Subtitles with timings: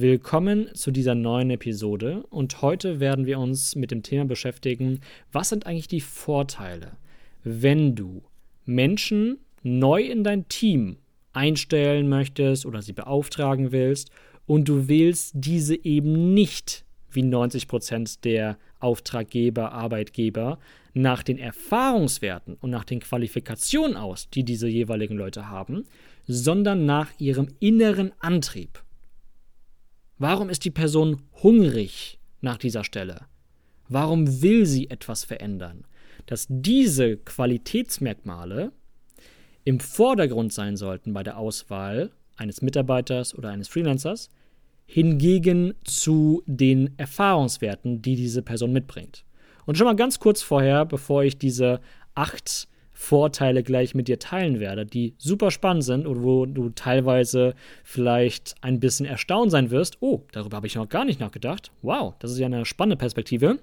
[0.00, 5.00] Willkommen zu dieser neuen Episode und heute werden wir uns mit dem Thema beschäftigen,
[5.32, 6.92] was sind eigentlich die Vorteile,
[7.42, 8.22] wenn du
[8.64, 10.98] Menschen neu in dein Team
[11.32, 14.12] einstellen möchtest oder sie beauftragen willst
[14.46, 20.60] und du wählst diese eben nicht wie 90 Prozent der Auftraggeber, Arbeitgeber
[20.94, 25.86] nach den Erfahrungswerten und nach den Qualifikationen aus, die diese jeweiligen Leute haben,
[26.28, 28.80] sondern nach ihrem inneren Antrieb.
[30.18, 33.26] Warum ist die Person hungrig nach dieser Stelle?
[33.88, 35.84] Warum will sie etwas verändern?
[36.26, 38.72] Dass diese Qualitätsmerkmale
[39.64, 44.28] im Vordergrund sein sollten bei der Auswahl eines Mitarbeiters oder eines Freelancers,
[44.86, 49.24] hingegen zu den Erfahrungswerten, die diese Person mitbringt.
[49.66, 51.80] Und schon mal ganz kurz vorher, bevor ich diese
[52.14, 52.68] acht
[53.00, 57.54] Vorteile gleich mit dir teilen werde, die super spannend sind und wo du teilweise
[57.84, 59.98] vielleicht ein bisschen erstaunt sein wirst.
[60.00, 61.70] Oh, darüber habe ich noch gar nicht nachgedacht.
[61.80, 63.60] Wow, das ist ja eine spannende Perspektive.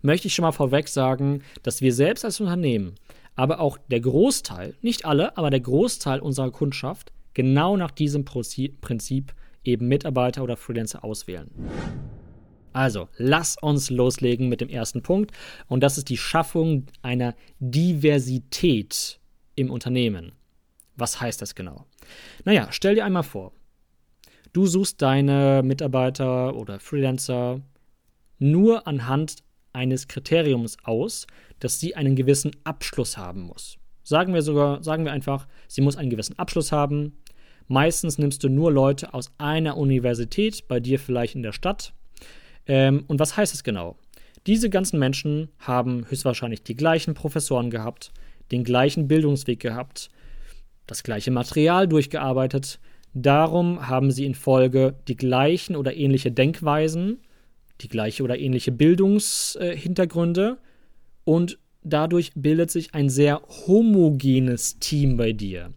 [0.00, 2.94] Möchte ich schon mal vorweg sagen, dass wir selbst als Unternehmen,
[3.34, 9.34] aber auch der Großteil, nicht alle, aber der Großteil unserer Kundschaft genau nach diesem Prinzip
[9.64, 11.50] eben Mitarbeiter oder Freelancer auswählen.
[12.76, 15.32] Also, lass uns loslegen mit dem ersten Punkt
[15.66, 19.18] und das ist die Schaffung einer Diversität
[19.54, 20.32] im Unternehmen.
[20.94, 21.86] Was heißt das genau?
[22.44, 23.52] Naja, stell dir einmal vor,
[24.52, 27.62] du suchst deine Mitarbeiter oder Freelancer
[28.38, 29.36] nur anhand
[29.72, 31.26] eines Kriteriums aus,
[31.60, 33.78] dass sie einen gewissen Abschluss haben muss.
[34.02, 37.16] Sagen wir sogar, sagen wir einfach, sie muss einen gewissen Abschluss haben,
[37.68, 41.94] Meistens nimmst du nur Leute aus einer Universität, bei dir vielleicht in der Stadt.
[42.66, 43.96] Ähm, und was heißt es genau?
[44.46, 48.12] Diese ganzen Menschen haben höchstwahrscheinlich die gleichen Professoren gehabt,
[48.52, 50.08] den gleichen Bildungsweg gehabt,
[50.86, 52.78] das gleiche Material durchgearbeitet.
[53.12, 57.18] Darum haben sie in Folge die gleichen oder ähnliche Denkweisen,
[57.80, 60.58] die gleiche oder ähnliche Bildungshintergründe
[61.24, 65.72] und dadurch bildet sich ein sehr homogenes Team bei dir.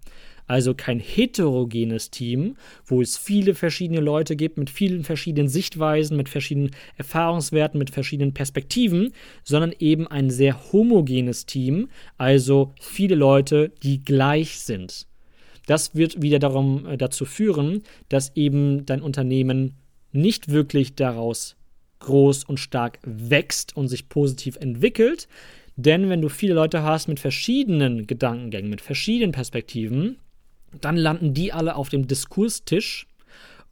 [0.50, 6.28] Also kein heterogenes Team, wo es viele verschiedene Leute gibt mit vielen verschiedenen Sichtweisen, mit
[6.28, 11.88] verschiedenen Erfahrungswerten, mit verschiedenen Perspektiven, sondern eben ein sehr homogenes Team,
[12.18, 15.06] also viele Leute, die gleich sind.
[15.68, 19.76] Das wird wieder darum, äh, dazu führen, dass eben dein Unternehmen
[20.14, 21.58] nicht wirklich daraus
[22.00, 25.28] groß und stark wächst und sich positiv entwickelt.
[25.76, 30.18] Denn wenn du viele Leute hast mit verschiedenen Gedankengängen, mit verschiedenen Perspektiven,
[30.82, 33.08] dann landen die alle auf dem Diskurstisch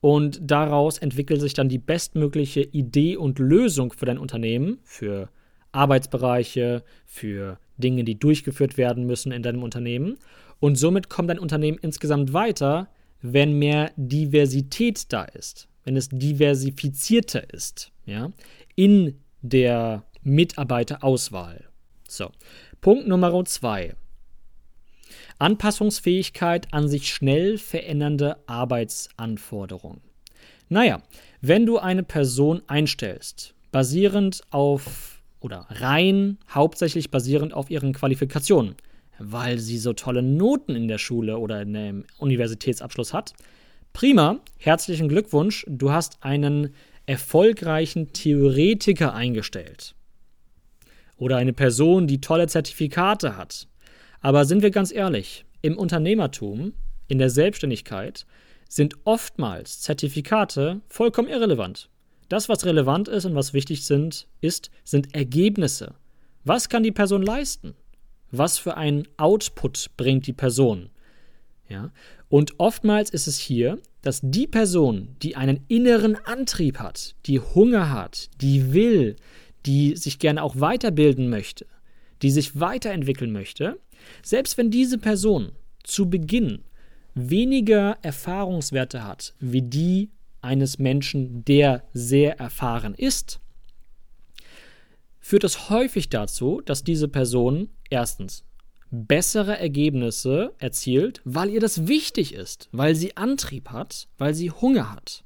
[0.02, 5.30] und daraus entwickelt sich dann die bestmögliche Idee und Lösung für dein Unternehmen, für
[5.72, 10.18] Arbeitsbereiche, für Dinge, die durchgeführt werden müssen in deinem Unternehmen.
[10.60, 12.90] Und somit kommt dein Unternehmen insgesamt weiter,
[13.22, 18.32] wenn mehr Diversität da ist, wenn es diversifizierter ist, ja,
[18.76, 21.66] in der Mitarbeiterauswahl.
[22.08, 22.32] So,
[22.82, 23.96] Punkt Nummer zwei.
[25.40, 30.02] Anpassungsfähigkeit an sich schnell verändernde Arbeitsanforderungen.
[30.70, 31.02] Naja,
[31.42, 38.76] wenn du eine Person einstellst, basierend auf oder rein hauptsächlich basierend auf ihren Qualifikationen,
[39.20, 43.34] weil sie so tolle Noten in der Schule oder in dem Universitätsabschluss hat,
[43.94, 46.74] prima, herzlichen Glückwunsch, du hast einen
[47.06, 49.96] erfolgreichen Theoretiker eingestellt.
[51.18, 53.68] Oder eine Person, die tolle Zertifikate hat.
[54.28, 56.74] Aber sind wir ganz ehrlich, im Unternehmertum,
[57.08, 58.26] in der Selbstständigkeit,
[58.68, 61.90] sind oftmals Zertifikate vollkommen irrelevant.
[62.28, 65.94] Das, was relevant ist und was wichtig sind, ist, sind Ergebnisse.
[66.44, 67.74] Was kann die Person leisten?
[68.30, 70.90] Was für einen Output bringt die Person?
[71.70, 71.94] Ja?
[72.28, 77.94] Und oftmals ist es hier, dass die Person, die einen inneren Antrieb hat, die Hunger
[77.94, 79.16] hat, die will,
[79.66, 81.66] die sich gerne auch weiterbilden möchte,
[82.22, 83.80] die sich weiterentwickeln möchte,
[84.24, 85.52] selbst wenn diese Person
[85.84, 86.64] zu Beginn
[87.14, 90.12] weniger Erfahrungswerte hat wie die
[90.42, 93.40] eines Menschen, der sehr erfahren ist,
[95.20, 98.46] führt es häufig dazu, dass diese Person erstens
[98.90, 104.92] bessere Ergebnisse erzielt, weil ihr das wichtig ist, weil sie Antrieb hat, weil sie Hunger
[104.92, 105.26] hat.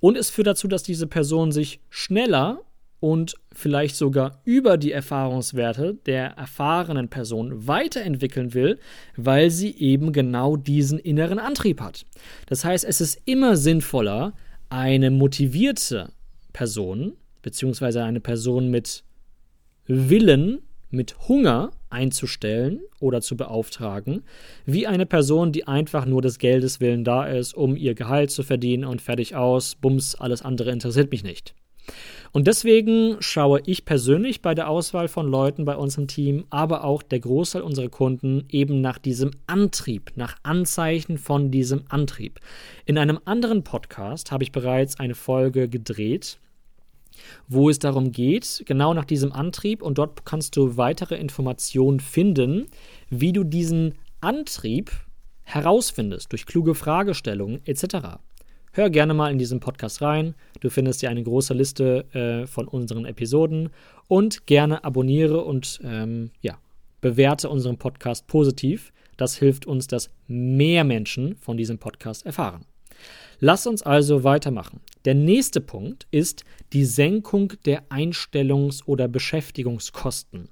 [0.00, 2.60] Und es führt dazu, dass diese Person sich schneller
[3.00, 8.78] und vielleicht sogar über die Erfahrungswerte der erfahrenen Person weiterentwickeln will,
[9.16, 12.04] weil sie eben genau diesen inneren Antrieb hat.
[12.46, 14.32] Das heißt, es ist immer sinnvoller,
[14.70, 16.12] eine motivierte
[16.52, 19.04] Person, beziehungsweise eine Person mit
[19.86, 20.60] Willen,
[20.90, 24.22] mit Hunger einzustellen oder zu beauftragen,
[24.66, 28.42] wie eine Person, die einfach nur des Geldes willen da ist, um ihr Gehalt zu
[28.42, 31.54] verdienen und fertig aus, bums, alles andere interessiert mich nicht.
[32.32, 36.84] Und deswegen schaue ich persönlich bei der Auswahl von Leuten bei uns im Team, aber
[36.84, 42.40] auch der Großteil unserer Kunden eben nach diesem Antrieb, nach Anzeichen von diesem Antrieb.
[42.84, 46.38] In einem anderen Podcast habe ich bereits eine Folge gedreht,
[47.48, 52.66] wo es darum geht, genau nach diesem Antrieb, und dort kannst du weitere Informationen finden,
[53.10, 54.92] wie du diesen Antrieb
[55.42, 58.18] herausfindest durch kluge Fragestellungen etc.
[58.72, 60.34] Hör gerne mal in diesen Podcast rein.
[60.60, 63.70] Du findest ja eine große Liste äh, von unseren Episoden
[64.08, 66.58] und gerne abonniere und ähm, ja,
[67.00, 68.92] bewerte unseren Podcast positiv.
[69.16, 72.66] Das hilft uns, dass mehr Menschen von diesem Podcast erfahren.
[73.40, 74.80] Lass uns also weitermachen.
[75.04, 80.48] Der nächste Punkt ist die Senkung der Einstellungs- oder Beschäftigungskosten.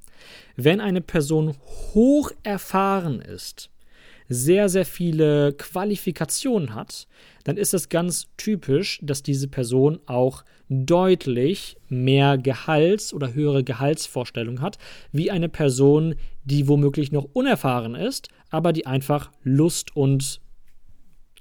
[0.55, 1.55] Wenn eine Person
[1.95, 3.71] hoch erfahren ist,
[4.29, 7.07] sehr, sehr viele Qualifikationen hat,
[7.45, 14.61] dann ist es ganz typisch, dass diese Person auch deutlich mehr Gehalts- oder höhere Gehaltsvorstellungen
[14.61, 14.79] hat,
[15.13, 20.41] wie eine Person, die womöglich noch unerfahren ist, aber die einfach Lust und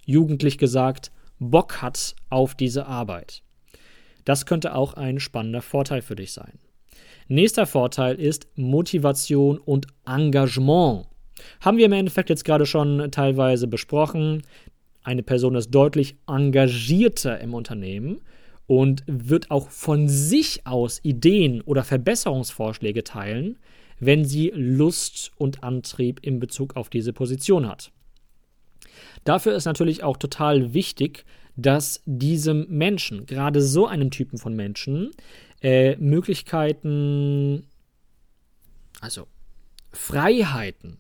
[0.06, 3.42] jugendlich gesagt Bock hat auf diese Arbeit.
[4.26, 6.60] Das könnte auch ein spannender Vorteil für dich sein.
[7.28, 11.08] Nächster Vorteil ist Motivation und Engagement.
[11.62, 14.44] Haben wir im Endeffekt jetzt gerade schon teilweise besprochen.
[15.04, 18.22] Eine Person ist deutlich engagierter im Unternehmen
[18.68, 23.58] und wird auch von sich aus Ideen oder Verbesserungsvorschläge teilen,
[24.00, 27.92] wenn sie Lust und Antrieb in Bezug auf diese Position hat.
[29.24, 35.12] Dafür ist natürlich auch total wichtig, dass diesem Menschen, gerade so einem Typen von Menschen,
[35.62, 37.68] äh, Möglichkeiten,
[39.00, 39.28] also
[39.92, 40.98] Freiheiten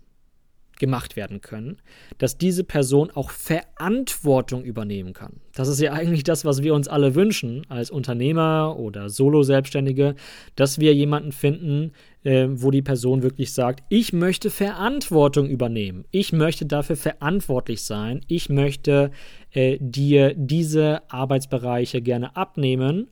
[0.77, 1.77] gemacht werden können,
[2.17, 5.41] dass diese Person auch Verantwortung übernehmen kann.
[5.53, 10.15] Das ist ja eigentlich das, was wir uns alle wünschen als Unternehmer oder Solo-Selbstständige,
[10.55, 11.91] dass wir jemanden finden,
[12.23, 18.21] äh, wo die Person wirklich sagt, ich möchte Verantwortung übernehmen, ich möchte dafür verantwortlich sein,
[18.27, 19.11] ich möchte
[19.51, 23.07] äh, dir diese Arbeitsbereiche gerne abnehmen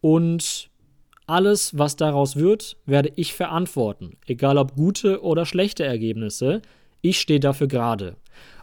[0.00, 0.70] und
[1.30, 6.60] alles, was daraus wird, werde ich verantworten, egal ob gute oder schlechte Ergebnisse.
[7.02, 8.16] Ich stehe dafür gerade.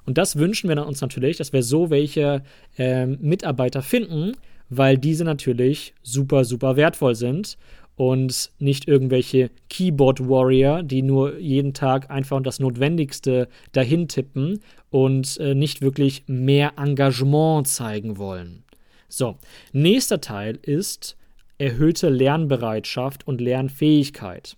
[0.06, 2.44] Und das wünschen wir uns natürlich, dass wir so welche
[2.78, 4.34] äh, Mitarbeiter finden,
[4.70, 7.58] weil diese natürlich super, super wertvoll sind
[7.98, 14.62] und nicht irgendwelche Keyboard Warrior, die nur jeden Tag einfach das Notwendigste dahin tippen
[14.92, 18.64] und äh, nicht wirklich mehr Engagement zeigen wollen.
[19.10, 19.38] So,
[19.74, 21.18] nächster Teil ist
[21.58, 24.58] erhöhte Lernbereitschaft und Lernfähigkeit.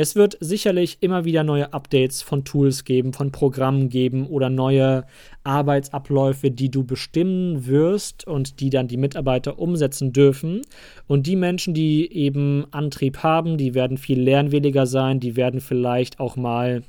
[0.00, 5.04] Es wird sicherlich immer wieder neue Updates von Tools geben, von Programmen geben oder neue
[5.42, 10.62] Arbeitsabläufe, die du bestimmen wirst und die dann die Mitarbeiter umsetzen dürfen.
[11.08, 16.20] Und die Menschen, die eben Antrieb haben, die werden viel lernwilliger sein, die werden vielleicht
[16.20, 16.84] auch mal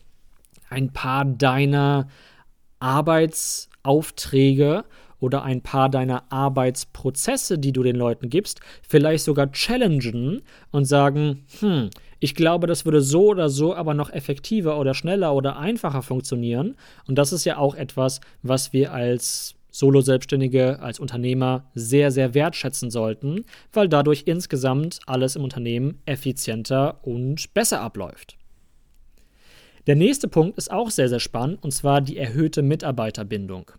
[0.70, 2.10] ein paar deiner
[2.78, 4.84] Arbeitsaufträge
[5.20, 11.44] oder ein paar deiner Arbeitsprozesse, die du den Leuten gibst, vielleicht sogar challengen und sagen,
[11.60, 11.90] hm,
[12.20, 16.76] ich glaube, das würde so oder so aber noch effektiver oder schneller oder einfacher funktionieren.
[17.08, 22.90] Und das ist ja auch etwas, was wir als Solo-Selbstständige, als Unternehmer sehr, sehr wertschätzen
[22.90, 28.39] sollten, weil dadurch insgesamt alles im Unternehmen effizienter und besser abläuft.
[29.90, 33.72] Der nächste Punkt ist auch sehr, sehr spannend, und zwar die erhöhte Mitarbeiterbindung.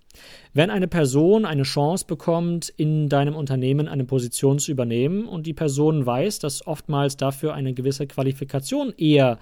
[0.52, 5.52] Wenn eine Person eine Chance bekommt, in deinem Unternehmen eine Position zu übernehmen und die
[5.52, 9.38] Person weiß, dass oftmals dafür eine gewisse Qualifikation eher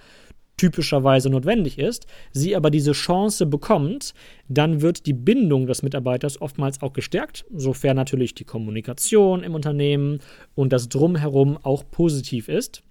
[0.57, 4.13] typischerweise notwendig ist, sie aber diese Chance bekommt,
[4.47, 10.19] dann wird die Bindung des Mitarbeiters oftmals auch gestärkt, sofern natürlich die Kommunikation im Unternehmen
[10.53, 12.83] und das Drumherum auch positiv ist.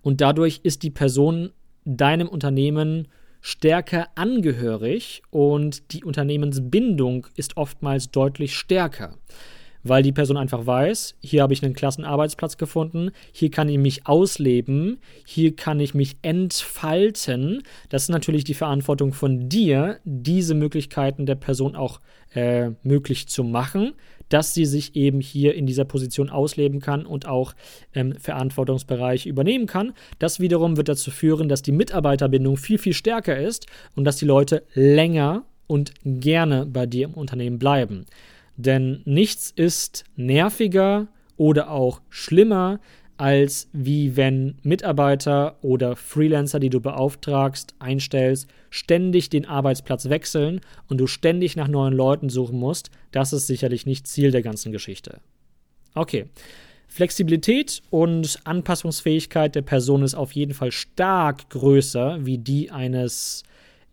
[0.00, 1.50] Und dadurch ist die Person
[1.84, 3.08] deinem Unternehmen
[3.40, 9.16] stärker angehörig und die Unternehmensbindung ist oftmals deutlich stärker.
[9.82, 13.78] Weil die Person einfach weiß, hier habe ich einen klassen Arbeitsplatz gefunden, hier kann ich
[13.78, 17.62] mich ausleben, hier kann ich mich entfalten.
[17.88, 22.00] Das ist natürlich die Verantwortung von dir, diese Möglichkeiten der Person auch
[22.34, 23.92] äh, möglich zu machen,
[24.28, 27.54] dass sie sich eben hier in dieser Position ausleben kann und auch
[27.94, 29.92] ähm, Verantwortungsbereiche übernehmen kann.
[30.18, 34.26] Das wiederum wird dazu führen, dass die Mitarbeiterbindung viel, viel stärker ist und dass die
[34.26, 38.06] Leute länger und gerne bei dir im Unternehmen bleiben.
[38.60, 42.80] Denn nichts ist nerviger oder auch schlimmer,
[43.16, 50.98] als wie wenn Mitarbeiter oder Freelancer, die du beauftragst, einstellst, ständig den Arbeitsplatz wechseln und
[50.98, 52.90] du ständig nach neuen Leuten suchen musst.
[53.12, 55.20] Das ist sicherlich nicht Ziel der ganzen Geschichte.
[55.94, 56.26] Okay.
[56.88, 63.44] Flexibilität und Anpassungsfähigkeit der Person ist auf jeden Fall stark größer wie die eines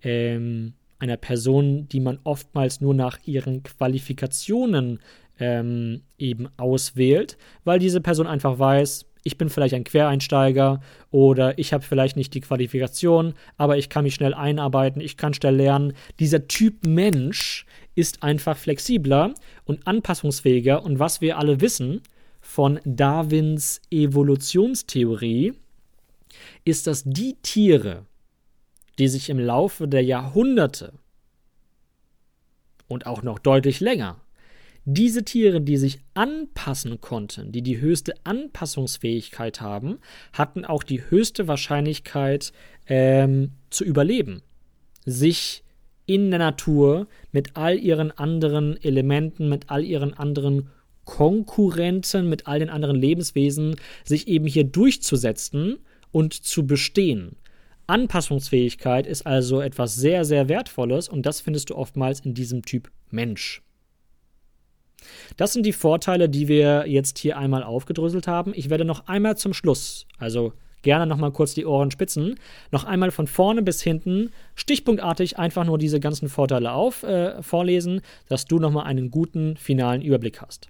[0.03, 4.99] ähm, einer Person, die man oftmals nur nach ihren Qualifikationen
[5.39, 10.79] ähm, eben auswählt, weil diese Person einfach weiß, ich bin vielleicht ein Quereinsteiger
[11.11, 15.33] oder ich habe vielleicht nicht die Qualifikation, aber ich kann mich schnell einarbeiten, ich kann
[15.33, 15.93] schnell lernen.
[16.19, 19.33] Dieser Typ Mensch ist einfach flexibler
[19.65, 22.01] und anpassungsfähiger und was wir alle wissen
[22.39, 25.53] von Darwins Evolutionstheorie,
[26.63, 28.05] ist, dass die Tiere,
[28.99, 30.93] die sich im Laufe der Jahrhunderte
[32.87, 34.21] und auch noch deutlich länger,
[34.89, 39.99] diese Tiere, die sich anpassen konnten, die die höchste Anpassungsfähigkeit haben,
[40.31, 42.53] hatten auch die höchste Wahrscheinlichkeit
[42.87, 44.43] ähm, zu überleben,
[45.05, 45.65] sich
[46.05, 50.69] in der Natur mit all ihren anderen Elementen, mit all ihren anderen
[51.03, 53.75] Konkurrenten, mit all den anderen Lebenswesen,
[54.05, 55.79] sich eben hier durchzusetzen
[56.11, 57.35] und zu bestehen.
[57.87, 62.91] Anpassungsfähigkeit ist also etwas sehr, sehr Wertvolles und das findest du oftmals in diesem Typ
[63.09, 63.61] Mensch.
[65.37, 68.51] Das sind die Vorteile, die wir jetzt hier einmal aufgedröselt haben.
[68.55, 72.35] Ich werde noch einmal zum Schluss, also gerne noch mal kurz die Ohren spitzen,
[72.71, 78.01] noch einmal von vorne bis hinten stichpunktartig einfach nur diese ganzen Vorteile auf äh, vorlesen,
[78.27, 80.69] dass du noch mal einen guten finalen Überblick hast.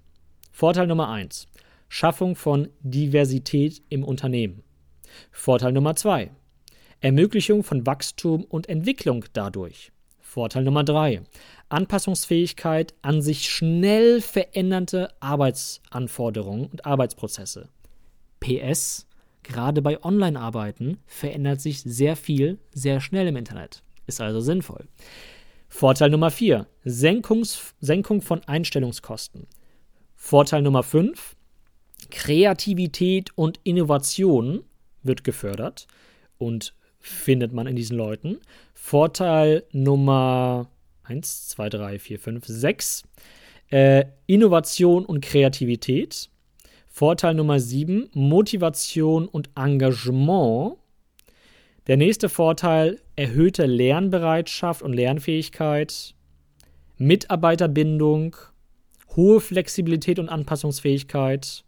[0.51, 1.47] Vorteil Nummer 1:
[1.89, 4.63] Schaffung von Diversität im Unternehmen.
[5.31, 6.31] Vorteil Nummer 2:
[7.01, 9.91] Ermöglichung von Wachstum und Entwicklung dadurch.
[10.19, 11.21] Vorteil Nummer drei.
[11.69, 17.69] Anpassungsfähigkeit an sich schnell verändernde Arbeitsanforderungen und Arbeitsprozesse.
[18.39, 19.07] PS,
[19.43, 23.83] gerade bei Online-Arbeiten verändert sich sehr viel sehr schnell im Internet.
[24.05, 24.87] Ist also sinnvoll.
[25.69, 26.67] Vorteil Nummer 4.
[26.83, 29.47] Senkung von Einstellungskosten.
[30.15, 31.35] Vorteil Nummer 5.
[32.09, 34.63] Kreativität und Innovation
[35.03, 35.87] wird gefördert.
[36.37, 38.37] Und findet man in diesen Leuten.
[38.73, 40.69] Vorteil Nummer
[41.03, 43.03] 1, 2, 3, 4, 5, 6.
[43.69, 46.29] Äh, Innovation und Kreativität.
[46.87, 50.77] Vorteil Nummer 7, Motivation und Engagement.
[51.87, 56.15] Der nächste Vorteil, erhöhte Lernbereitschaft und Lernfähigkeit,
[56.97, 58.35] Mitarbeiterbindung,
[59.15, 61.63] hohe Flexibilität und Anpassungsfähigkeit.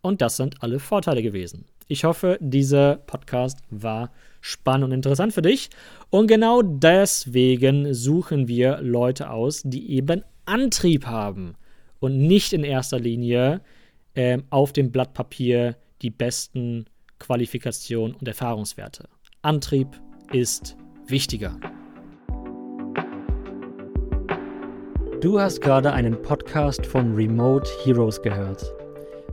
[0.00, 1.64] Und das sind alle Vorteile gewesen.
[1.88, 5.70] Ich hoffe, dieser Podcast war spannend und interessant für dich.
[6.10, 11.54] Und genau deswegen suchen wir Leute aus, die eben Antrieb haben
[12.00, 13.60] und nicht in erster Linie
[14.14, 16.86] äh, auf dem Blatt Papier die besten
[17.18, 19.08] Qualifikationen und Erfahrungswerte.
[19.42, 19.88] Antrieb
[20.32, 20.76] ist
[21.06, 21.58] wichtiger.
[25.20, 28.72] Du hast gerade einen Podcast von Remote Heroes gehört.